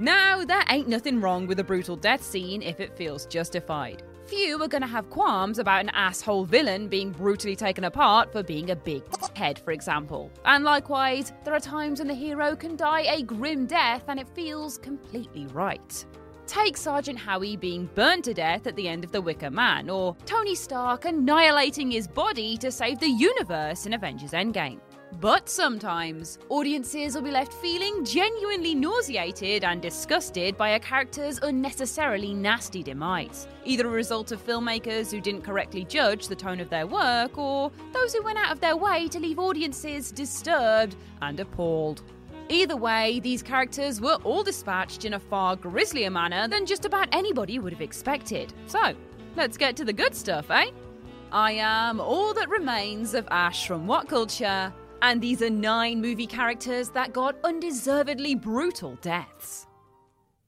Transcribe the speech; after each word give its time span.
Now, 0.00 0.44
there 0.44 0.62
ain't 0.68 0.86
nothing 0.86 1.20
wrong 1.20 1.48
with 1.48 1.58
a 1.58 1.64
brutal 1.64 1.96
death 1.96 2.22
scene 2.22 2.62
if 2.62 2.78
it 2.78 2.96
feels 2.96 3.26
justified. 3.26 4.04
Few 4.26 4.62
are 4.62 4.68
going 4.68 4.82
to 4.82 4.86
have 4.86 5.10
qualms 5.10 5.58
about 5.58 5.80
an 5.80 5.88
asshole 5.88 6.44
villain 6.44 6.86
being 6.86 7.10
brutally 7.10 7.56
taken 7.56 7.82
apart 7.82 8.30
for 8.30 8.44
being 8.44 8.70
a 8.70 8.76
big 8.76 9.02
head, 9.34 9.58
for 9.58 9.72
example. 9.72 10.30
And 10.44 10.62
likewise, 10.62 11.32
there 11.42 11.54
are 11.54 11.60
times 11.60 11.98
when 11.98 12.06
the 12.06 12.14
hero 12.14 12.54
can 12.54 12.76
die 12.76 13.12
a 13.12 13.22
grim 13.22 13.66
death 13.66 14.04
and 14.06 14.20
it 14.20 14.28
feels 14.36 14.78
completely 14.78 15.46
right. 15.46 16.04
Take 16.46 16.76
Sergeant 16.76 17.18
Howie 17.18 17.56
being 17.56 17.90
burned 17.94 18.24
to 18.24 18.34
death 18.34 18.66
at 18.68 18.76
the 18.76 18.86
end 18.86 19.02
of 19.02 19.12
The 19.12 19.20
Wicker 19.20 19.50
Man, 19.50 19.90
or 19.90 20.16
Tony 20.26 20.54
Stark 20.54 21.06
annihilating 21.06 21.90
his 21.90 22.06
body 22.06 22.56
to 22.58 22.70
save 22.70 23.00
the 23.00 23.10
universe 23.10 23.84
in 23.84 23.94
Avengers 23.94 24.30
Endgame. 24.30 24.80
But 25.12 25.48
sometimes, 25.48 26.38
audiences 26.48 27.14
will 27.14 27.22
be 27.22 27.30
left 27.30 27.52
feeling 27.54 28.04
genuinely 28.04 28.74
nauseated 28.74 29.64
and 29.64 29.82
disgusted 29.82 30.56
by 30.56 30.70
a 30.70 30.78
character's 30.78 31.38
unnecessarily 31.38 32.34
nasty 32.34 32.82
demise, 32.82 33.48
either 33.64 33.86
a 33.86 33.90
result 33.90 34.30
of 34.30 34.44
filmmakers 34.44 35.10
who 35.10 35.20
didn't 35.20 35.42
correctly 35.42 35.84
judge 35.84 36.28
the 36.28 36.36
tone 36.36 36.60
of 36.60 36.70
their 36.70 36.86
work, 36.86 37.36
or 37.36 37.72
those 37.92 38.14
who 38.14 38.22
went 38.22 38.38
out 38.38 38.52
of 38.52 38.60
their 38.60 38.76
way 38.76 39.08
to 39.08 39.18
leave 39.18 39.38
audiences 39.38 40.12
disturbed 40.12 40.94
and 41.22 41.40
appalled. 41.40 42.02
Either 42.50 42.76
way, 42.76 43.18
these 43.18 43.42
characters 43.42 44.00
were 44.00 44.18
all 44.24 44.44
dispatched 44.44 45.04
in 45.04 45.14
a 45.14 45.20
far 45.20 45.56
grislier 45.56 46.10
manner 46.10 46.46
than 46.46 46.64
just 46.64 46.84
about 46.84 47.08
anybody 47.12 47.58
would 47.58 47.72
have 47.72 47.82
expected. 47.82 48.52
So, 48.66 48.94
let's 49.36 49.56
get 49.56 49.74
to 49.76 49.84
the 49.84 49.92
good 49.92 50.14
stuff, 50.14 50.50
eh? 50.50 50.70
I 51.32 51.52
am 51.52 52.00
all 52.00 52.32
that 52.34 52.48
remains 52.48 53.14
of 53.14 53.26
Ash 53.30 53.66
from 53.66 53.86
WhatCulture, 53.86 54.72
and 55.02 55.20
these 55.20 55.42
are 55.42 55.50
nine 55.50 56.00
movie 56.00 56.26
characters 56.26 56.90
that 56.90 57.12
got 57.12 57.36
undeservedly 57.44 58.34
brutal 58.34 58.96
deaths. 59.00 59.66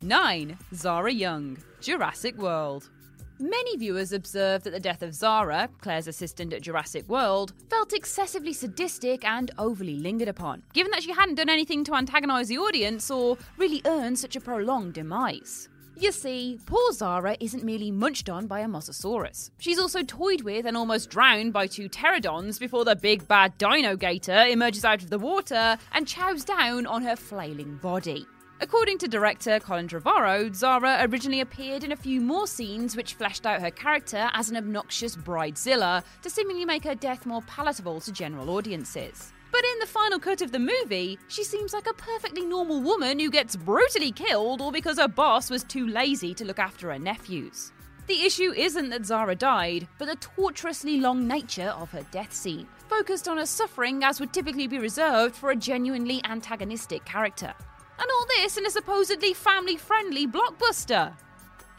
9. 0.02 0.56
Zara 0.74 1.12
Young, 1.12 1.58
Jurassic 1.80 2.36
World. 2.36 2.90
Many 3.38 3.76
viewers 3.76 4.12
observed 4.12 4.64
that 4.64 4.72
the 4.72 4.80
death 4.80 5.02
of 5.02 5.14
Zara, 5.14 5.68
Claire's 5.80 6.06
assistant 6.06 6.52
at 6.52 6.62
Jurassic 6.62 7.08
World, 7.08 7.54
felt 7.70 7.94
excessively 7.94 8.52
sadistic 8.52 9.24
and 9.24 9.50
overly 9.56 9.96
lingered 9.96 10.28
upon, 10.28 10.62
given 10.74 10.90
that 10.90 11.02
she 11.02 11.12
hadn't 11.12 11.36
done 11.36 11.48
anything 11.48 11.82
to 11.84 11.94
antagonise 11.94 12.48
the 12.48 12.58
audience 12.58 13.10
or 13.10 13.38
really 13.56 13.80
earn 13.86 14.14
such 14.14 14.36
a 14.36 14.40
prolonged 14.40 14.94
demise. 14.94 15.70
You 15.96 16.12
see, 16.12 16.58
poor 16.64 16.92
Zara 16.92 17.36
isn't 17.40 17.64
merely 17.64 17.90
munched 17.90 18.30
on 18.30 18.46
by 18.46 18.60
a 18.60 18.66
Mosasaurus. 18.66 19.50
She's 19.58 19.78
also 19.78 20.02
toyed 20.02 20.42
with 20.42 20.64
and 20.64 20.76
almost 20.76 21.10
drowned 21.10 21.52
by 21.52 21.66
two 21.66 21.88
pterodons 21.88 22.58
before 22.58 22.84
the 22.84 22.96
big 22.96 23.28
bad 23.28 23.58
dino 23.58 23.96
gator 23.96 24.44
emerges 24.48 24.84
out 24.84 25.02
of 25.02 25.10
the 25.10 25.18
water 25.18 25.76
and 25.92 26.08
chows 26.08 26.44
down 26.44 26.86
on 26.86 27.02
her 27.02 27.16
flailing 27.16 27.76
body. 27.82 28.26
According 28.62 28.98
to 28.98 29.08
director 29.08 29.58
Colin 29.58 29.88
Trevorrow, 29.88 30.54
Zara 30.54 30.98
originally 31.08 31.40
appeared 31.40 31.82
in 31.82 31.92
a 31.92 31.96
few 31.96 32.20
more 32.20 32.46
scenes 32.46 32.94
which 32.94 33.14
fleshed 33.14 33.46
out 33.46 33.62
her 33.62 33.70
character 33.70 34.30
as 34.34 34.50
an 34.50 34.56
obnoxious 34.56 35.16
bridezilla 35.16 36.02
to 36.22 36.30
seemingly 36.30 36.66
make 36.66 36.84
her 36.84 36.94
death 36.94 37.24
more 37.24 37.42
palatable 37.42 38.00
to 38.00 38.12
general 38.12 38.50
audiences. 38.50 39.32
But 39.52 39.64
in 39.64 39.78
the 39.80 39.86
final 39.86 40.18
cut 40.18 40.42
of 40.42 40.52
the 40.52 40.58
movie, 40.58 41.18
she 41.28 41.44
seems 41.44 41.72
like 41.72 41.88
a 41.88 41.94
perfectly 41.94 42.44
normal 42.44 42.80
woman 42.80 43.18
who 43.18 43.30
gets 43.30 43.56
brutally 43.56 44.12
killed 44.12 44.60
all 44.60 44.70
because 44.70 44.98
her 44.98 45.08
boss 45.08 45.50
was 45.50 45.64
too 45.64 45.86
lazy 45.88 46.34
to 46.34 46.44
look 46.44 46.58
after 46.58 46.92
her 46.92 46.98
nephews. 46.98 47.72
The 48.06 48.22
issue 48.22 48.52
isn't 48.52 48.90
that 48.90 49.06
Zara 49.06 49.36
died, 49.36 49.86
but 49.98 50.06
the 50.06 50.16
torturously 50.16 51.00
long 51.00 51.28
nature 51.28 51.74
of 51.78 51.90
her 51.92 52.04
death 52.10 52.32
scene, 52.32 52.66
focused 52.88 53.28
on 53.28 53.36
her 53.36 53.46
suffering 53.46 54.02
as 54.02 54.18
would 54.18 54.32
typically 54.32 54.66
be 54.66 54.78
reserved 54.78 55.36
for 55.36 55.50
a 55.50 55.56
genuinely 55.56 56.20
antagonistic 56.24 57.04
character. 57.04 57.54
And 57.98 58.10
all 58.10 58.26
this 58.26 58.56
in 58.56 58.66
a 58.66 58.70
supposedly 58.70 59.34
family 59.34 59.76
friendly 59.76 60.26
blockbuster. 60.26 61.14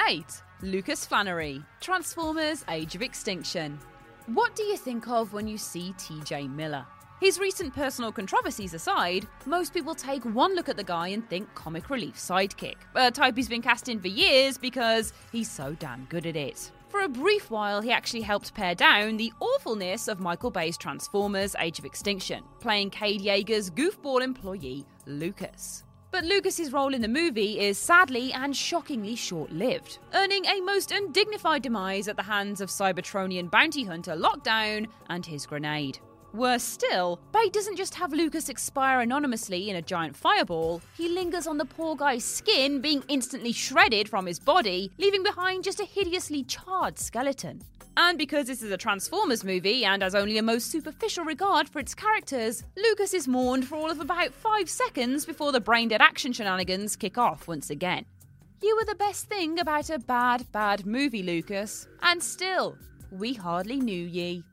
8. 0.07 0.23
Lucas 0.61 1.05
Flannery, 1.05 1.63
Transformers 1.79 2.63
Age 2.69 2.95
of 2.95 3.01
Extinction. 3.01 3.79
What 4.27 4.55
do 4.55 4.63
you 4.63 4.77
think 4.77 5.07
of 5.07 5.33
when 5.33 5.47
you 5.47 5.57
see 5.57 5.93
TJ 5.97 6.53
Miller? 6.55 6.85
His 7.21 7.37
recent 7.37 7.75
personal 7.75 8.11
controversies 8.11 8.73
aside, 8.73 9.27
most 9.45 9.75
people 9.75 9.93
take 9.93 10.25
one 10.25 10.55
look 10.55 10.69
at 10.69 10.75
the 10.75 10.83
guy 10.83 11.09
and 11.09 11.29
think 11.29 11.53
comic 11.53 11.91
relief 11.91 12.15
sidekick, 12.15 12.77
a 12.95 13.11
type 13.11 13.37
he's 13.37 13.47
been 13.47 13.61
cast 13.61 13.89
in 13.89 13.99
for 13.99 14.07
years 14.07 14.57
because 14.57 15.13
he's 15.31 15.47
so 15.47 15.75
damn 15.77 16.05
good 16.05 16.25
at 16.25 16.35
it. 16.35 16.71
For 16.89 17.01
a 17.01 17.07
brief 17.07 17.51
while, 17.51 17.79
he 17.79 17.91
actually 17.91 18.23
helped 18.23 18.55
pare 18.55 18.73
down 18.73 19.17
the 19.17 19.31
awfulness 19.39 20.07
of 20.07 20.19
Michael 20.19 20.49
Bay's 20.49 20.79
Transformers 20.79 21.55
Age 21.59 21.77
of 21.77 21.85
Extinction, 21.85 22.43
playing 22.59 22.89
Cade 22.89 23.21
Yeager's 23.21 23.69
goofball 23.69 24.23
employee, 24.23 24.87
Lucas. 25.05 25.83
But 26.09 26.25
Lucas's 26.25 26.73
role 26.73 26.95
in 26.95 27.03
the 27.03 27.07
movie 27.07 27.59
is 27.59 27.77
sadly 27.77 28.33
and 28.33 28.57
shockingly 28.57 29.15
short-lived, 29.15 29.99
earning 30.15 30.45
a 30.45 30.59
most 30.61 30.91
undignified 30.91 31.61
demise 31.61 32.07
at 32.07 32.15
the 32.15 32.23
hands 32.23 32.61
of 32.61 32.69
Cybertronian 32.69 33.51
bounty 33.51 33.83
hunter 33.83 34.15
Lockdown 34.15 34.87
and 35.07 35.23
his 35.23 35.45
grenade. 35.45 35.99
Worse 36.33 36.63
still, 36.63 37.19
Bay 37.33 37.49
doesn't 37.49 37.75
just 37.75 37.95
have 37.95 38.13
Lucas 38.13 38.47
expire 38.47 39.01
anonymously 39.01 39.69
in 39.69 39.75
a 39.75 39.81
giant 39.81 40.15
fireball, 40.15 40.81
he 40.95 41.09
lingers 41.09 41.45
on 41.45 41.57
the 41.57 41.65
poor 41.65 41.95
guy's 41.95 42.23
skin, 42.23 42.79
being 42.79 43.03
instantly 43.09 43.51
shredded 43.51 44.07
from 44.07 44.25
his 44.25 44.39
body, 44.39 44.91
leaving 44.97 45.23
behind 45.23 45.65
just 45.65 45.81
a 45.81 45.85
hideously 45.85 46.43
charred 46.43 46.97
skeleton. 46.97 47.61
And 47.97 48.17
because 48.17 48.47
this 48.47 48.63
is 48.63 48.71
a 48.71 48.77
Transformers 48.77 49.43
movie 49.43 49.83
and 49.83 50.01
has 50.01 50.15
only 50.15 50.37
a 50.37 50.41
most 50.41 50.71
superficial 50.71 51.25
regard 51.25 51.67
for 51.67 51.79
its 51.79 51.93
characters, 51.93 52.63
Lucas 52.77 53.13
is 53.13 53.27
mourned 53.27 53.67
for 53.67 53.75
all 53.75 53.91
of 53.91 53.99
about 53.99 54.33
five 54.33 54.69
seconds 54.69 55.25
before 55.25 55.51
the 55.51 55.59
brain 55.59 55.89
dead 55.89 56.01
action 56.01 56.31
shenanigans 56.31 56.95
kick 56.95 57.17
off 57.17 57.49
once 57.49 57.69
again. 57.69 58.05
You 58.61 58.77
were 58.77 58.85
the 58.85 58.95
best 58.95 59.25
thing 59.25 59.59
about 59.59 59.89
a 59.89 59.99
bad, 59.99 60.49
bad 60.53 60.85
movie, 60.85 61.23
Lucas. 61.23 61.87
And 62.01 62.23
still, 62.23 62.77
we 63.11 63.33
hardly 63.33 63.81
knew 63.81 64.05
ye. 64.05 64.45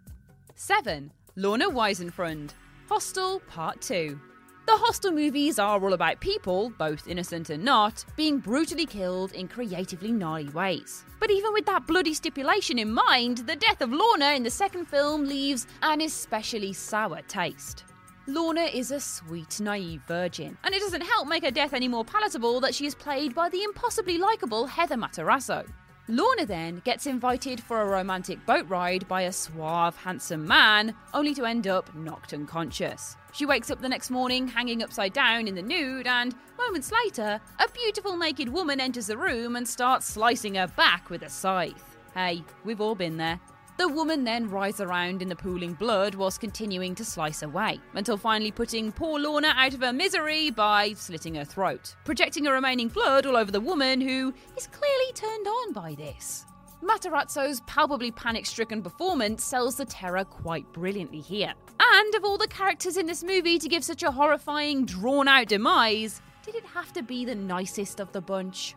7. 0.57 1.13
Lorna 1.39 1.71
Weisenfreund, 1.71 2.51
Hostel 2.89 3.39
Part 3.47 3.81
2. 3.81 4.19
The 4.67 4.77
Hostel 4.77 5.13
movies 5.13 5.61
are 5.61 5.81
all 5.81 5.93
about 5.93 6.19
people, 6.19 6.71
both 6.71 7.07
innocent 7.07 7.49
and 7.49 7.65
not, 7.65 8.05
being 8.17 8.39
brutally 8.39 8.87
killed 8.87 9.31
in 9.31 9.47
creatively 9.47 10.11
gnarly 10.11 10.49
ways. 10.49 11.05
But 11.21 11.31
even 11.31 11.53
with 11.53 11.65
that 11.67 11.87
bloody 11.87 12.13
stipulation 12.13 12.77
in 12.77 12.91
mind, 12.91 13.39
the 13.39 13.55
death 13.55 13.81
of 13.83 13.93
Lorna 13.93 14.33
in 14.33 14.43
the 14.43 14.51
second 14.51 14.87
film 14.87 15.27
leaves 15.27 15.69
an 15.81 16.01
especially 16.01 16.73
sour 16.73 17.23
taste. 17.29 17.85
Lorna 18.27 18.65
is 18.65 18.91
a 18.91 18.99
sweet, 18.99 19.61
naive 19.61 20.03
virgin, 20.09 20.59
and 20.65 20.75
it 20.75 20.81
doesn't 20.81 21.03
help 21.03 21.29
make 21.29 21.45
her 21.45 21.53
death 21.53 21.73
any 21.73 21.87
more 21.87 22.05
palatable 22.05 22.59
that 22.63 22.75
she 22.75 22.85
is 22.85 22.97
played 22.97 23.33
by 23.33 23.49
the 23.49 23.63
impossibly 23.63 24.19
likeable 24.19 24.67
Heather 24.67 24.97
Matarazzo. 24.97 25.69
Lorna 26.11 26.47
then 26.47 26.81
gets 26.87 27.07
invited 27.07 27.61
for 27.63 27.83
a 27.83 27.87
romantic 27.87 28.45
boat 28.47 28.67
ride 28.67 29.07
by 29.09 29.23
a 29.23 29.33
suave, 29.33 29.95
handsome 29.95 30.47
man, 30.47 30.95
only 31.13 31.35
to 31.35 31.45
end 31.45 31.67
up 31.67 31.95
knocked 31.95 32.33
unconscious. 32.33 33.15
She 33.35 33.45
wakes 33.45 33.71
up 33.71 33.83
the 33.83 33.91
next 33.91 34.09
morning 34.09 34.49
hanging 34.49 34.83
upside 34.83 35.13
down 35.13 35.47
in 35.47 35.55
the 35.55 35.61
nude, 35.61 36.07
and 36.07 36.35
moments 36.57 36.91
later, 36.91 37.43
a 37.59 37.69
beautiful 37.69 38.17
naked 38.17 38.49
woman 38.49 38.81
enters 38.81 39.09
the 39.09 39.19
room 39.19 39.55
and 39.55 39.69
starts 39.69 40.07
slicing 40.07 40.55
her 40.55 40.67
back 40.69 41.11
with 41.11 41.23
a 41.23 41.29
scythe. 41.29 41.99
Hey, 42.15 42.43
we've 42.65 42.81
all 42.81 42.95
been 42.95 43.19
there. 43.19 43.39
The 43.79 43.87
woman 43.87 44.25
then 44.25 44.51
writhes 44.51 44.81
around 44.81 45.23
in 45.23 45.29
the 45.29 45.37
pooling 45.37 45.75
blood 45.75 46.17
whilst 46.17 46.41
continuing 46.41 46.97
to 46.97 47.05
slice 47.05 47.45
away, 47.45 47.79
until 47.95 48.17
finally 48.17 48.51
putting 48.51 48.91
poor 48.91 49.21
Lorna 49.21 49.55
out 49.57 49.73
of 49.73 49.83
her 49.83 49.93
misery 49.93 50.51
by 50.51 50.95
slitting 50.95 51.37
her 51.37 51.45
throat, 51.45 51.95
projecting 52.05 52.45
her 52.47 52.53
remaining 52.53 52.89
blood 52.89 53.25
all 53.25 53.37
over 53.37 53.53
the 53.53 53.61
woman 53.61 54.01
who 54.01 54.35
is 54.57 54.67
clearly 54.67 55.13
turned 55.15 55.47
on 55.47 55.73
by 55.73 55.95
this. 55.95 56.45
Matarazzo's 56.83 57.61
palpably 57.69 58.11
panic 58.11 58.47
stricken 58.47 58.83
performance 58.83 59.45
sells 59.45 59.77
the 59.77 59.85
terror 59.85 60.25
quite 60.25 60.71
brilliantly 60.73 61.21
here. 61.21 61.55
And 61.79 62.15
of 62.17 62.25
all 62.25 62.37
the 62.37 62.49
characters 62.49 62.97
in 62.97 63.07
this 63.07 63.23
movie 63.23 63.61
to 63.61 63.69
give 63.69 63.85
such 63.85 64.03
a 64.03 64.11
horrifying, 64.11 64.87
drawn 64.87 65.29
out 65.29 65.49
demise, 65.49 66.21
did 66.43 66.57
it 66.57 66.67
have 66.67 66.93
to 66.95 67.03
be 67.03 67.25
the 67.25 67.37
nicest 67.37 68.01
of 68.01 68.11
the 68.11 68.21
bunch? 68.21 68.75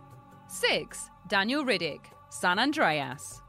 6. 0.48 1.09
Daniel 1.27 1.65
Riddick, 1.65 2.01
San 2.30 2.59
Andreas. 2.59 3.42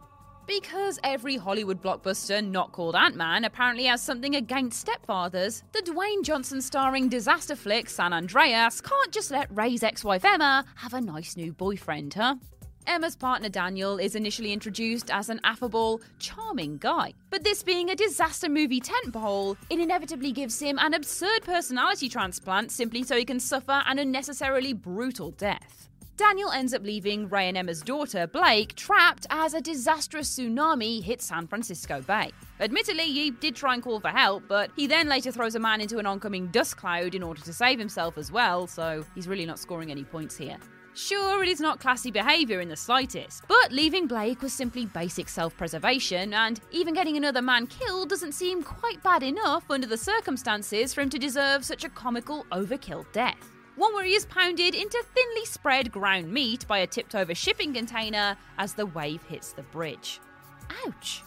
Because 0.60 0.98
every 1.02 1.38
Hollywood 1.38 1.80
blockbuster 1.80 2.46
not 2.46 2.72
called 2.72 2.94
Ant 2.94 3.16
Man 3.16 3.44
apparently 3.44 3.84
has 3.86 4.02
something 4.02 4.36
against 4.36 4.86
stepfathers, 4.86 5.62
the 5.72 5.80
Dwayne 5.80 6.22
Johnson 6.22 6.60
starring 6.60 7.08
disaster 7.08 7.56
flick 7.56 7.88
San 7.88 8.12
Andreas 8.12 8.82
can't 8.82 9.10
just 9.10 9.30
let 9.30 9.48
Ray's 9.50 9.82
ex 9.82 10.04
wife 10.04 10.26
Emma 10.26 10.66
have 10.74 10.92
a 10.92 11.00
nice 11.00 11.38
new 11.38 11.54
boyfriend, 11.54 12.12
huh? 12.12 12.34
Emma's 12.86 13.16
partner 13.16 13.48
Daniel 13.48 13.96
is 13.96 14.14
initially 14.14 14.52
introduced 14.52 15.10
as 15.10 15.30
an 15.30 15.40
affable, 15.42 16.02
charming 16.18 16.76
guy. 16.76 17.14
But 17.30 17.44
this 17.44 17.62
being 17.62 17.88
a 17.88 17.96
disaster 17.96 18.50
movie 18.50 18.82
tentpole, 18.82 19.56
it 19.70 19.78
inevitably 19.78 20.32
gives 20.32 20.60
him 20.60 20.78
an 20.78 20.92
absurd 20.92 21.44
personality 21.44 22.10
transplant 22.10 22.70
simply 22.70 23.04
so 23.04 23.16
he 23.16 23.24
can 23.24 23.40
suffer 23.40 23.82
an 23.86 23.98
unnecessarily 23.98 24.74
brutal 24.74 25.30
death. 25.30 25.88
Daniel 26.22 26.52
ends 26.52 26.72
up 26.72 26.84
leaving 26.84 27.28
Ray 27.28 27.48
and 27.48 27.58
Emma's 27.58 27.82
daughter, 27.82 28.28
Blake, 28.28 28.76
trapped 28.76 29.26
as 29.28 29.54
a 29.54 29.60
disastrous 29.60 30.38
tsunami 30.38 31.02
hits 31.02 31.24
San 31.24 31.48
Francisco 31.48 32.00
Bay. 32.00 32.30
Admittedly, 32.60 33.06
he 33.06 33.32
did 33.32 33.56
try 33.56 33.74
and 33.74 33.82
call 33.82 33.98
for 33.98 34.08
help, 34.08 34.44
but 34.46 34.70
he 34.76 34.86
then 34.86 35.08
later 35.08 35.32
throws 35.32 35.56
a 35.56 35.58
man 35.58 35.80
into 35.80 35.98
an 35.98 36.06
oncoming 36.06 36.46
dust 36.46 36.76
cloud 36.76 37.16
in 37.16 37.24
order 37.24 37.42
to 37.42 37.52
save 37.52 37.76
himself 37.76 38.16
as 38.16 38.30
well, 38.30 38.68
so 38.68 39.04
he's 39.16 39.26
really 39.26 39.44
not 39.44 39.58
scoring 39.58 39.90
any 39.90 40.04
points 40.04 40.36
here. 40.36 40.58
Sure, 40.94 41.42
it 41.42 41.48
is 41.48 41.60
not 41.60 41.80
classy 41.80 42.12
behaviour 42.12 42.60
in 42.60 42.68
the 42.68 42.76
slightest, 42.76 43.42
but 43.48 43.72
leaving 43.72 44.06
Blake 44.06 44.42
was 44.42 44.52
simply 44.52 44.86
basic 44.86 45.28
self 45.28 45.56
preservation, 45.56 46.32
and 46.34 46.60
even 46.70 46.94
getting 46.94 47.16
another 47.16 47.42
man 47.42 47.66
killed 47.66 48.08
doesn't 48.08 48.32
seem 48.32 48.62
quite 48.62 49.02
bad 49.02 49.24
enough 49.24 49.68
under 49.68 49.88
the 49.88 49.98
circumstances 49.98 50.94
for 50.94 51.00
him 51.00 51.10
to 51.10 51.18
deserve 51.18 51.64
such 51.64 51.82
a 51.82 51.88
comical 51.88 52.46
overkill 52.52 53.04
death. 53.12 53.51
One 53.76 53.94
where 53.94 54.04
he 54.04 54.14
is 54.14 54.26
pounded 54.26 54.74
into 54.74 55.02
thinly 55.14 55.46
spread 55.46 55.90
ground 55.90 56.30
meat 56.30 56.66
by 56.68 56.78
a 56.78 56.86
tipped 56.86 57.14
over 57.14 57.34
shipping 57.34 57.72
container 57.72 58.36
as 58.58 58.74
the 58.74 58.86
wave 58.86 59.22
hits 59.22 59.52
the 59.52 59.62
bridge. 59.62 60.20
Ouch. 60.86 61.22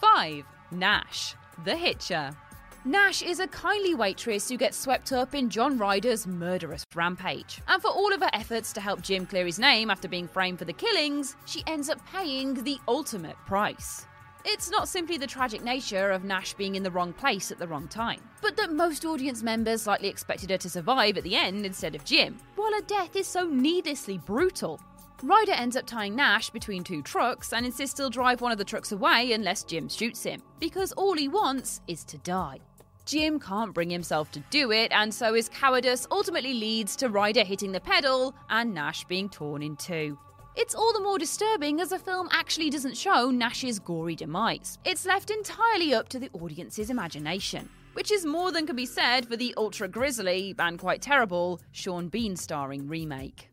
5. 0.00 0.44
Nash, 0.70 1.34
the 1.64 1.76
Hitcher. 1.76 2.36
Nash 2.84 3.22
is 3.22 3.40
a 3.40 3.46
kindly 3.48 3.94
waitress 3.94 4.48
who 4.48 4.56
gets 4.56 4.76
swept 4.76 5.12
up 5.12 5.34
in 5.34 5.50
John 5.50 5.78
Ryder's 5.78 6.26
murderous 6.26 6.84
rampage. 6.94 7.60
And 7.68 7.80
for 7.80 7.90
all 7.90 8.12
of 8.12 8.20
her 8.20 8.30
efforts 8.32 8.72
to 8.72 8.80
help 8.80 9.02
Jim 9.02 9.26
clear 9.26 9.46
his 9.46 9.58
name 9.58 9.90
after 9.90 10.08
being 10.08 10.26
framed 10.26 10.58
for 10.58 10.64
the 10.64 10.72
killings, 10.72 11.36
she 11.46 11.62
ends 11.66 11.88
up 11.88 12.04
paying 12.12 12.54
the 12.54 12.78
ultimate 12.88 13.36
price. 13.46 14.06
It's 14.44 14.70
not 14.70 14.88
simply 14.88 15.18
the 15.18 15.26
tragic 15.26 15.62
nature 15.62 16.10
of 16.10 16.24
Nash 16.24 16.54
being 16.54 16.74
in 16.74 16.82
the 16.82 16.90
wrong 16.90 17.12
place 17.12 17.52
at 17.52 17.58
the 17.58 17.68
wrong 17.68 17.86
time, 17.86 18.20
but 18.40 18.56
that 18.56 18.72
most 18.72 19.04
audience 19.04 19.40
members 19.40 19.86
likely 19.86 20.08
expected 20.08 20.50
her 20.50 20.58
to 20.58 20.68
survive 20.68 21.16
at 21.16 21.22
the 21.22 21.36
end 21.36 21.64
instead 21.64 21.94
of 21.94 22.04
Jim, 22.04 22.38
while 22.56 22.72
her 22.72 22.80
death 22.80 23.14
is 23.14 23.28
so 23.28 23.44
needlessly 23.44 24.18
brutal. 24.18 24.80
Ryder 25.22 25.52
ends 25.52 25.76
up 25.76 25.86
tying 25.86 26.16
Nash 26.16 26.50
between 26.50 26.82
two 26.82 27.02
trucks 27.02 27.52
and 27.52 27.64
insists 27.64 28.00
he'll 28.00 28.10
drive 28.10 28.40
one 28.40 28.50
of 28.50 28.58
the 28.58 28.64
trucks 28.64 28.90
away 28.90 29.32
unless 29.32 29.62
Jim 29.62 29.88
shoots 29.88 30.24
him, 30.24 30.42
because 30.58 30.90
all 30.92 31.14
he 31.14 31.28
wants 31.28 31.80
is 31.86 32.02
to 32.04 32.18
die. 32.18 32.58
Jim 33.04 33.38
can't 33.38 33.74
bring 33.74 33.90
himself 33.90 34.32
to 34.32 34.40
do 34.50 34.72
it, 34.72 34.90
and 34.90 35.14
so 35.14 35.34
his 35.34 35.48
cowardice 35.48 36.06
ultimately 36.10 36.54
leads 36.54 36.96
to 36.96 37.08
Ryder 37.08 37.44
hitting 37.44 37.70
the 37.70 37.80
pedal 37.80 38.34
and 38.50 38.74
Nash 38.74 39.04
being 39.04 39.28
torn 39.28 39.62
in 39.62 39.76
two. 39.76 40.18
It's 40.54 40.74
all 40.74 40.92
the 40.92 41.00
more 41.00 41.18
disturbing 41.18 41.80
as 41.80 41.88
the 41.88 41.98
film 41.98 42.28
actually 42.30 42.68
doesn't 42.68 42.96
show 42.96 43.30
Nash's 43.30 43.78
gory 43.78 44.14
demise. 44.14 44.78
It's 44.84 45.06
left 45.06 45.30
entirely 45.30 45.94
up 45.94 46.10
to 46.10 46.18
the 46.18 46.28
audience's 46.34 46.90
imagination, 46.90 47.70
which 47.94 48.12
is 48.12 48.26
more 48.26 48.52
than 48.52 48.66
can 48.66 48.76
be 48.76 48.84
said 48.84 49.26
for 49.26 49.36
the 49.36 49.54
ultra 49.56 49.88
grisly 49.88 50.54
and 50.58 50.78
quite 50.78 51.00
terrible 51.00 51.58
Sean 51.72 52.08
Bean 52.08 52.36
starring 52.36 52.86
remake. 52.86 53.48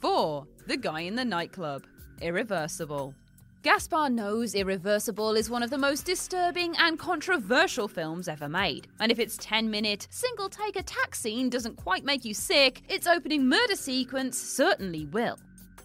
4. 0.00 0.46
The 0.66 0.78
Guy 0.78 1.00
in 1.00 1.16
the 1.16 1.24
Nightclub 1.24 1.84
Irreversible. 2.22 3.14
Gaspar 3.62 4.08
Noé's 4.08 4.54
Irreversible 4.54 5.36
is 5.36 5.50
one 5.50 5.62
of 5.62 5.70
the 5.70 5.78
most 5.78 6.06
disturbing 6.06 6.74
and 6.78 6.98
controversial 6.98 7.88
films 7.88 8.26
ever 8.26 8.48
made. 8.48 8.88
And 9.00 9.12
if 9.12 9.18
its 9.18 9.36
10 9.36 9.70
minute, 9.70 10.08
single 10.10 10.48
take 10.48 10.76
attack 10.76 11.14
scene 11.14 11.50
doesn't 11.50 11.76
quite 11.76 12.04
make 12.04 12.24
you 12.24 12.32
sick, 12.32 12.80
its 12.88 13.06
opening 13.06 13.48
murder 13.48 13.76
sequence 13.76 14.38
certainly 14.38 15.06
will. 15.06 15.38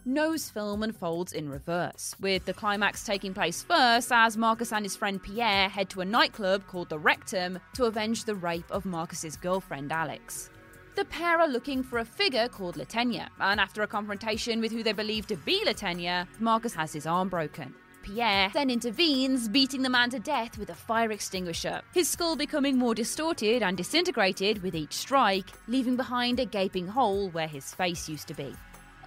Noé's 0.07 0.49
film 0.49 0.83
unfolds 0.83 1.33
in 1.33 1.49
reverse, 1.49 2.15
with 2.21 2.45
the 2.45 2.53
climax 2.53 3.03
taking 3.03 3.33
place 3.33 3.61
first 3.61 4.09
as 4.09 4.37
Marcus 4.37 4.71
and 4.71 4.85
his 4.85 4.95
friend 4.95 5.21
Pierre 5.21 5.67
head 5.67 5.89
to 5.89 5.99
a 5.99 6.05
nightclub 6.05 6.65
called 6.65 6.87
the 6.87 6.97
Rectum 6.97 7.59
to 7.73 7.83
avenge 7.83 8.23
the 8.23 8.33
rape 8.33 8.71
of 8.71 8.85
Marcus's 8.85 9.35
girlfriend 9.35 9.91
Alex. 9.91 10.49
The 10.95 11.03
pair 11.03 11.41
are 11.41 11.47
looking 11.49 11.83
for 11.83 11.99
a 11.99 12.05
figure 12.05 12.47
called 12.47 12.77
Le 12.77 12.85
Tenia, 12.85 13.27
and 13.41 13.59
after 13.59 13.81
a 13.81 13.87
confrontation 13.87 14.61
with 14.61 14.71
who 14.71 14.81
they 14.81 14.93
believe 14.93 15.27
to 15.27 15.35
be 15.35 15.61
Le 15.65 15.73
Tenia, 15.73 16.25
Marcus 16.39 16.73
has 16.73 16.93
his 16.93 17.05
arm 17.05 17.27
broken. 17.27 17.75
Pierre 18.01 18.49
then 18.53 18.69
intervenes, 18.69 19.49
beating 19.49 19.81
the 19.81 19.89
man 19.89 20.09
to 20.11 20.19
death 20.19 20.57
with 20.57 20.69
a 20.69 20.73
fire 20.73 21.11
extinguisher, 21.11 21.81
his 21.93 22.07
skull 22.07 22.37
becoming 22.37 22.77
more 22.77 22.95
distorted 22.95 23.61
and 23.61 23.75
disintegrated 23.75 24.63
with 24.63 24.73
each 24.73 24.93
strike, 24.93 25.49
leaving 25.67 25.97
behind 25.97 26.39
a 26.39 26.45
gaping 26.45 26.87
hole 26.87 27.29
where 27.31 27.49
his 27.49 27.73
face 27.73 28.07
used 28.07 28.29
to 28.29 28.33
be. 28.33 28.55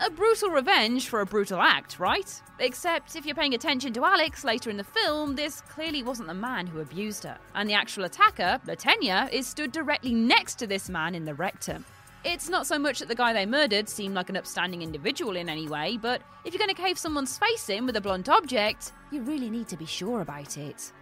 A 0.02 0.08
brutal 0.08 0.48
revenge 0.48 1.10
for 1.10 1.20
a 1.20 1.26
brutal 1.26 1.60
act, 1.60 2.00
right? 2.00 2.42
Except 2.58 3.16
if 3.16 3.26
you're 3.26 3.34
paying 3.34 3.52
attention 3.52 3.92
to 3.92 4.04
Alex 4.06 4.44
later 4.44 4.70
in 4.70 4.78
the 4.78 4.84
film, 4.84 5.36
this 5.36 5.60
clearly 5.60 6.02
wasn't 6.02 6.28
the 6.28 6.32
man 6.32 6.66
who 6.66 6.80
abused 6.80 7.22
her. 7.24 7.36
And 7.54 7.68
the 7.68 7.74
actual 7.74 8.04
attacker, 8.04 8.58
Le 8.66 8.76
Tenia, 8.76 9.30
is 9.30 9.46
stood 9.46 9.72
directly 9.72 10.14
next 10.14 10.54
to 10.54 10.66
this 10.66 10.88
man 10.88 11.14
in 11.14 11.26
the 11.26 11.34
rectum. 11.34 11.84
It's 12.24 12.48
not 12.48 12.66
so 12.66 12.78
much 12.78 12.98
that 13.00 13.08
the 13.08 13.14
guy 13.14 13.34
they 13.34 13.44
murdered 13.44 13.90
seemed 13.90 14.14
like 14.14 14.30
an 14.30 14.38
upstanding 14.38 14.80
individual 14.80 15.36
in 15.36 15.50
any 15.50 15.68
way, 15.68 15.98
but 16.00 16.22
if 16.46 16.54
you're 16.54 16.64
going 16.66 16.74
to 16.74 16.82
cave 16.82 16.98
someone's 16.98 17.36
face 17.36 17.68
in 17.68 17.84
with 17.84 17.96
a 17.96 18.00
blunt 18.00 18.30
object, 18.30 18.92
you 19.12 19.20
really 19.20 19.50
need 19.50 19.68
to 19.68 19.76
be 19.76 19.86
sure 19.86 20.22
about 20.22 20.56
it. 20.56 20.92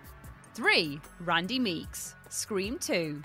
3. 0.54 1.00
Randy 1.20 1.60
Meeks, 1.60 2.16
Scream 2.30 2.78
2. 2.78 3.22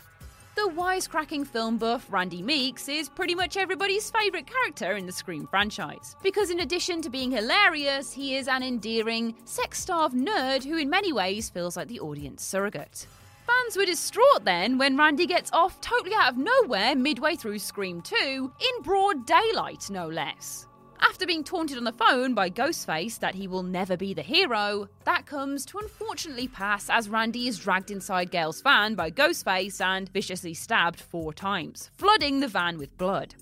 The 0.56 0.70
wisecracking 0.70 1.48
film 1.48 1.80
buff 1.80 2.06
Randy 2.12 2.44
Meeks 2.44 2.88
is 2.88 3.10
pretty 3.10 3.34
much 3.34 3.58
everybody's 3.58 4.12
favourite 4.12 4.46
character 4.46 4.96
in 4.96 5.08
the 5.08 5.12
Scream 5.12 5.48
franchise. 5.48 6.16
Because 6.22 6.52
in 6.52 6.60
addition 6.60 7.02
to 7.02 7.10
being 7.10 7.32
hilarious, 7.32 8.14
he 8.14 8.36
is 8.36 8.48
an 8.48 8.62
endearing, 8.62 9.34
sex 9.46 9.80
starved 9.80 10.16
nerd 10.16 10.64
who 10.64 10.78
in 10.78 10.92
many 10.92 11.12
ways 11.12 11.50
feels 11.50 11.76
like 11.76 11.88
the 11.88 12.00
audience 12.00 12.44
surrogate. 12.44 13.08
Fans 13.48 13.76
were 13.76 13.86
distraught 13.86 14.46
then 14.46 14.78
when 14.78 14.96
Randy 14.96 15.26
gets 15.26 15.52
off 15.54 15.82
totally 15.82 16.14
out 16.14 16.34
of 16.34 16.38
nowhere 16.38 16.96
midway 16.96 17.36
through 17.36 17.58
Scream 17.58 18.04
2, 18.04 18.16
in 18.60 18.84
broad 18.84 19.26
daylight 19.26 19.90
no 19.90 20.08
less. 20.08 20.68
After 21.00 21.26
being 21.26 21.44
taunted 21.44 21.78
on 21.78 21.84
the 21.84 21.92
phone 21.92 22.34
by 22.34 22.50
Ghostface 22.50 23.20
that 23.20 23.36
he 23.36 23.48
will 23.48 23.64
never 23.64 23.98
be 23.98 24.14
the 24.14 24.22
hero, 24.22 24.88
that 25.06 25.26
comes 25.26 25.66
to 25.68 25.78
unfortunately 25.78 26.48
pass 26.48 26.90
as 26.90 27.10
Randy 27.10 27.48
is 27.48 27.60
dragged 27.60 27.92
inside 27.92 28.32
Gale's 28.32 28.62
van 28.62 28.96
by 28.96 29.12
Ghostface 29.12 29.82
and 29.82 30.10
viciously 30.10 30.54
stabbed 30.54 31.00
four 31.00 31.34
times, 31.34 31.92
flooding 31.98 32.40
the 32.40 32.48
van 32.48 32.78
with 32.78 32.98
blood. 32.98 33.36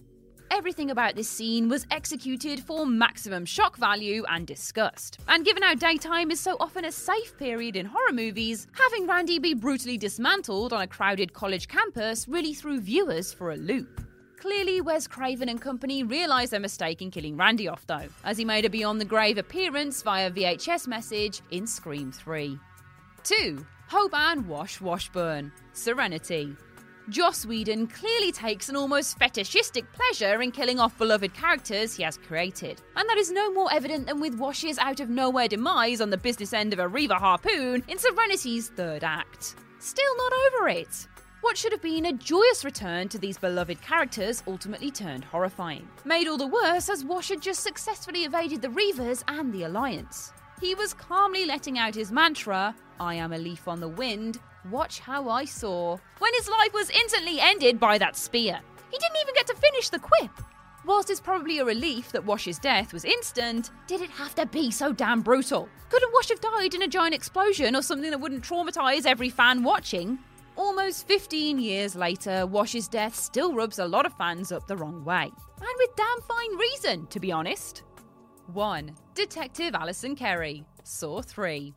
Everything 0.52 0.92
about 0.92 1.16
this 1.16 1.30
scene 1.30 1.70
was 1.70 1.88
executed 1.92 2.60
for 2.60 2.86
maximum 2.86 3.46
shock 3.46 3.78
value 3.78 4.26
and 4.28 4.46
disgust. 4.46 5.18
And 5.30 5.46
given 5.46 5.64
how 5.64 5.76
daytime 5.76 6.30
is 6.30 6.42
so 6.42 6.58
often 6.60 6.84
a 6.84 6.92
safe 6.92 7.38
period 7.38 7.78
in 7.78 7.86
horror 7.86 8.12
movies, 8.12 8.68
having 8.74 9.08
Randy 9.08 9.40
be 9.40 9.54
brutally 9.54 9.98
dismantled 9.98 10.74
on 10.74 10.82
a 10.82 10.88
crowded 10.88 11.32
college 11.32 11.70
campus 11.70 12.28
really 12.28 12.54
threw 12.54 12.82
viewers 12.82 13.32
for 13.32 13.52
a 13.52 13.56
loop. 13.56 14.02
Clearly, 14.42 14.82
Wes 14.82 15.06
Craven 15.06 15.50
and 15.50 15.62
company 15.62 16.02
realised 16.02 16.52
their 16.52 16.60
mistake 16.60 17.04
in 17.04 17.12
killing 17.12 17.38
Randy 17.38 17.68
off, 17.68 17.86
though, 17.86 18.08
as 18.24 18.40
he 18.40 18.44
made 18.44 18.66
a 18.66 18.72
beyond 18.72 19.00
the 19.00 19.06
grave 19.06 19.38
appearance 19.38 20.02
via 20.02 20.32
VHS 20.32 20.88
message 20.88 21.42
in 21.52 21.68
Scream 21.68 22.12
3. 22.12 22.58
2. 23.24 23.64
Hoban 23.92 24.48
Wash 24.48 24.82
Washburn 24.82 25.52
Serenity. 25.74 26.56
Joss 27.10 27.46
Whedon 27.46 27.86
clearly 27.86 28.32
takes 28.32 28.68
an 28.68 28.76
almost 28.76 29.20
fetishistic 29.20 29.86
pleasure 29.94 30.42
in 30.42 30.52
killing 30.52 30.80
off 30.80 30.98
beloved 30.98 31.36
characters 31.36 31.96
he 31.96 32.02
has 32.02 32.18
created. 32.18 32.82
And 32.96 33.08
that 33.08 33.18
is 33.18 33.32
no 33.32 33.54
more 33.54 33.72
evident 33.72 34.08
than 34.08 34.20
with 34.20 34.40
Wash's 34.40 34.80
out 34.80 35.02
of 35.02 35.10
nowhere 35.12 35.50
demise 35.50 36.02
on 36.02 36.10
the 36.10 36.18
business 36.18 36.52
end 36.52 36.74
of 36.74 36.80
a 36.80 36.88
Reaver 36.88 37.14
harpoon 37.14 37.84
in 37.88 38.00
Serenity's 38.00 38.70
third 38.70 39.04
act. 39.04 39.56
Still 39.78 40.18
not 40.18 40.34
over 40.34 40.70
it. 40.70 41.08
What 41.42 41.58
should 41.58 41.72
have 41.72 41.82
been 41.82 42.06
a 42.06 42.14
joyous 42.14 42.64
return 42.64 43.10
to 43.10 43.18
these 43.18 43.38
beloved 43.38 43.82
characters 43.82 44.44
ultimately 44.46 44.92
turned 44.92 45.24
horrifying. 45.24 45.88
Made 46.06 46.28
all 46.28 46.38
the 46.38 46.46
worse 46.46 46.88
as 46.88 47.04
Wash 47.04 47.30
had 47.30 47.42
just 47.42 47.64
successfully 47.64 48.26
evaded 48.26 48.62
the 48.62 48.68
Reavers 48.68 49.24
and 49.28 49.52
the 49.52 49.64
Alliance. 49.64 50.34
he 50.62 50.76
was 50.76 50.94
calmly 50.94 51.46
letting 51.46 51.80
out 51.80 51.96
his 51.96 52.12
mantra, 52.12 52.76
I 53.00 53.16
am 53.16 53.34
a 53.34 53.38
leaf 53.40 53.68
on 53.68 53.80
the 53.80 53.90
wind, 53.90 54.40
watch 54.70 55.00
how 55.00 55.28
I 55.30 55.46
soar, 55.46 56.00
when 56.20 56.32
his 56.36 56.48
life 56.48 56.74
was 56.76 56.92
instantly 56.92 57.40
ended 57.40 57.80
by 57.80 57.98
that 57.98 58.16
spear. 58.16 58.60
He 58.92 59.00
didn't 59.00 59.18
even 59.22 59.34
get 59.34 59.48
to 59.48 59.56
finish 59.56 59.90
the 59.90 59.98
quip. 59.98 60.30
Whilst 60.86 61.10
it's 61.10 61.20
probably 61.20 61.58
a 61.58 61.66
relief 61.66 62.12
that 62.12 62.24
Wash's 62.24 62.60
death 62.60 62.94
was 62.94 63.04
instant, 63.04 63.72
did 63.88 64.02
it 64.02 64.12
have 64.12 64.36
to 64.36 64.46
be 64.46 64.70
so 64.70 64.94
damn 64.94 65.22
brutal? 65.22 65.68
Couldn't 65.90 66.14
Wash 66.14 66.30
have 66.30 66.42
died 66.42 66.76
in 66.76 66.84
a 66.84 66.88
giant 66.88 67.16
explosion 67.16 67.76
or 67.76 67.82
something 67.82 68.12
that 68.12 68.20
wouldn't 68.20 68.44
traumatise 68.44 69.08
every 69.08 69.30
fan 69.32 69.64
watching? 69.64 70.20
Almost 70.62 71.08
15 71.08 71.58
years 71.58 71.96
later, 71.96 72.46
Wash's 72.46 72.88
death 72.88 73.16
still 73.16 73.56
rubs 73.56 73.80
a 73.80 73.88
lot 73.88 74.06
of 74.06 74.14
fans 74.14 74.52
up 74.52 74.68
the 74.68 74.78
wrong 74.78 75.04
way. 75.04 75.24
And 75.24 75.76
with 75.80 75.96
damn 75.96 76.22
fine 76.22 76.56
reason, 76.56 77.08
to 77.08 77.20
be 77.20 77.32
honest. 77.32 77.82
1. 78.54 78.96
Detective 79.16 79.74
Allison 79.74 80.16
Kerry, 80.16 80.64
Saw 80.84 81.24
3. 81.24 81.74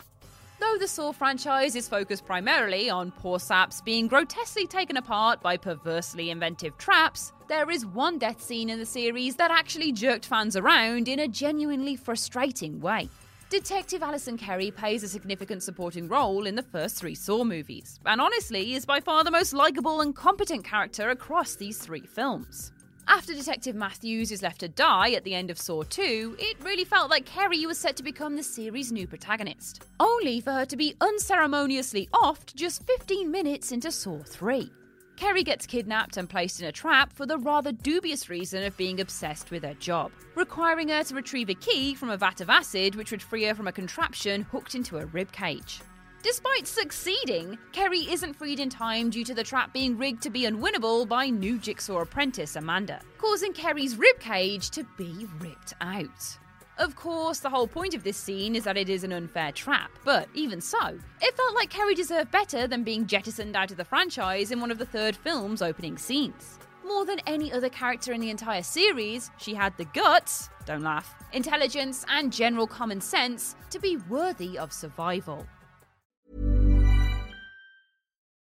Though 0.60 0.76
the 0.78 0.86
Saw 0.86 1.12
franchise 1.12 1.76
is 1.76 1.88
focused 1.88 2.26
primarily 2.26 2.90
on 2.90 3.10
poor 3.10 3.40
saps 3.40 3.80
being 3.80 4.06
grotesquely 4.06 4.66
taken 4.66 4.98
apart 4.98 5.40
by 5.40 5.56
perversely 5.56 6.28
inventive 6.28 6.76
traps, 6.76 7.32
there 7.48 7.70
is 7.70 7.86
one 7.86 8.18
death 8.18 8.42
scene 8.42 8.68
in 8.68 8.78
the 8.78 8.84
series 8.84 9.34
that 9.36 9.50
actually 9.50 9.92
jerked 9.92 10.26
fans 10.26 10.56
around 10.56 11.08
in 11.08 11.20
a 11.20 11.28
genuinely 11.28 11.96
frustrating 11.96 12.80
way. 12.80 13.08
Detective 13.54 14.02
Allison 14.02 14.36
Kerry 14.36 14.72
plays 14.72 15.04
a 15.04 15.08
significant 15.08 15.62
supporting 15.62 16.08
role 16.08 16.44
in 16.44 16.56
the 16.56 16.62
first 16.62 16.96
three 16.96 17.14
Saw 17.14 17.44
movies, 17.44 18.00
and 18.04 18.20
honestly 18.20 18.74
is 18.74 18.84
by 18.84 18.98
far 18.98 19.22
the 19.22 19.30
most 19.30 19.52
likable 19.52 20.00
and 20.00 20.12
competent 20.12 20.64
character 20.64 21.10
across 21.10 21.54
these 21.54 21.78
three 21.78 22.04
films. 22.04 22.72
After 23.06 23.32
Detective 23.32 23.76
Matthews 23.76 24.32
is 24.32 24.42
left 24.42 24.58
to 24.58 24.68
die 24.68 25.12
at 25.12 25.22
the 25.22 25.36
end 25.36 25.52
of 25.52 25.58
Saw 25.60 25.84
2, 25.84 26.34
it 26.36 26.56
really 26.64 26.84
felt 26.84 27.10
like 27.10 27.26
Kerry 27.26 27.64
was 27.64 27.78
set 27.78 27.94
to 27.94 28.02
become 28.02 28.34
the 28.34 28.42
series' 28.42 28.90
new 28.90 29.06
protagonist, 29.06 29.84
only 30.00 30.40
for 30.40 30.50
her 30.50 30.66
to 30.66 30.76
be 30.76 30.96
unceremoniously 31.00 32.08
offed 32.12 32.56
just 32.56 32.84
15 32.88 33.30
minutes 33.30 33.70
into 33.70 33.92
Saw 33.92 34.18
3. 34.24 34.68
Kerry 35.16 35.44
gets 35.44 35.66
kidnapped 35.66 36.16
and 36.16 36.28
placed 36.28 36.60
in 36.60 36.66
a 36.66 36.72
trap 36.72 37.12
for 37.12 37.24
the 37.24 37.38
rather 37.38 37.70
dubious 37.70 38.28
reason 38.28 38.64
of 38.64 38.76
being 38.76 39.00
obsessed 39.00 39.50
with 39.50 39.62
her 39.62 39.74
job, 39.74 40.10
requiring 40.34 40.88
her 40.88 41.04
to 41.04 41.14
retrieve 41.14 41.48
a 41.48 41.54
key 41.54 41.94
from 41.94 42.10
a 42.10 42.16
vat 42.16 42.40
of 42.40 42.50
acid 42.50 42.96
which 42.96 43.10
would 43.10 43.22
free 43.22 43.44
her 43.44 43.54
from 43.54 43.68
a 43.68 43.72
contraption 43.72 44.42
hooked 44.42 44.74
into 44.74 44.98
a 44.98 45.06
rib 45.06 45.30
cage. 45.30 45.80
Despite 46.22 46.66
succeeding, 46.66 47.58
Kerry 47.72 48.10
isn't 48.10 48.34
freed 48.34 48.58
in 48.58 48.70
time 48.70 49.10
due 49.10 49.24
to 49.24 49.34
the 49.34 49.44
trap 49.44 49.72
being 49.72 49.96
rigged 49.98 50.22
to 50.22 50.30
be 50.30 50.44
unwinnable 50.44 51.06
by 51.06 51.28
new 51.28 51.58
Jigsaw 51.58 52.00
apprentice 52.00 52.56
Amanda, 52.56 53.00
causing 53.18 53.52
Kerry's 53.52 53.96
ribcage 53.96 54.70
to 54.70 54.84
be 54.96 55.28
ripped 55.38 55.74
out. 55.80 56.38
Of 56.76 56.96
course, 56.96 57.38
the 57.38 57.50
whole 57.50 57.68
point 57.68 57.94
of 57.94 58.02
this 58.02 58.16
scene 58.16 58.56
is 58.56 58.64
that 58.64 58.76
it 58.76 58.88
is 58.88 59.04
an 59.04 59.12
unfair 59.12 59.52
trap, 59.52 59.92
but 60.04 60.28
even 60.34 60.60
so, 60.60 60.98
it 61.22 61.36
felt 61.36 61.54
like 61.54 61.70
Kerry 61.70 61.94
deserved 61.94 62.32
better 62.32 62.66
than 62.66 62.82
being 62.82 63.06
jettisoned 63.06 63.54
out 63.54 63.70
of 63.70 63.76
the 63.76 63.84
franchise 63.84 64.50
in 64.50 64.60
one 64.60 64.72
of 64.72 64.78
the 64.78 64.86
third 64.86 65.14
film's 65.14 65.62
opening 65.62 65.96
scenes. 65.96 66.58
More 66.84 67.04
than 67.04 67.20
any 67.28 67.52
other 67.52 67.68
character 67.68 68.12
in 68.12 68.20
the 68.20 68.30
entire 68.30 68.64
series, 68.64 69.30
she 69.38 69.54
had 69.54 69.76
the 69.76 69.84
guts, 69.86 70.50
don't 70.66 70.82
laugh, 70.82 71.14
intelligence, 71.32 72.04
and 72.08 72.32
general 72.32 72.66
common 72.66 73.00
sense 73.00 73.54
to 73.70 73.78
be 73.78 73.96
worthy 74.08 74.58
of 74.58 74.72
survival. 74.72 75.46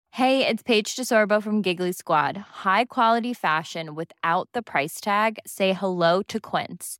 Hey, 0.10 0.46
it's 0.48 0.62
Paige 0.62 0.96
DeSorbo 0.96 1.42
from 1.42 1.62
Giggly 1.62 1.92
Squad. 1.92 2.38
High 2.38 2.86
quality 2.86 3.34
fashion 3.34 3.96
without 3.96 4.50
the 4.54 4.62
price 4.62 5.00
tag. 5.02 5.40
Say 5.46 5.74
hello 5.74 6.22
to 6.24 6.40
Quince. 6.40 7.00